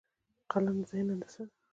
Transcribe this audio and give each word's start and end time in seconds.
قلم 0.51 0.77
د 0.81 0.83
ذهن 0.89 1.07
هندسه 1.13 1.41
ده 1.47 1.53